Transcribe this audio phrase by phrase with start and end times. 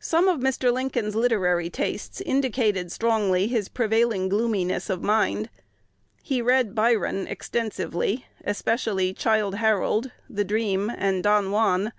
[0.00, 0.72] Some of Mr.
[0.72, 5.50] Lincoln's literary tastes indicated strongly his prevailing gloominess of mind.
[6.20, 11.92] He read Byron extensively, especially "Childe Harold," "The Dream," and "Don Juan."